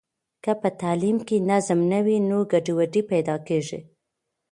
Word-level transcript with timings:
که 0.43 0.51
په 0.61 0.69
تعلیم 0.81 1.17
کې 1.27 1.37
نظم 1.49 1.79
نه 1.91 1.99
وي 2.05 2.17
نو 2.29 2.37
ګډوډي 2.51 3.01
پیدا 3.11 3.35
کېږي. 3.47 3.79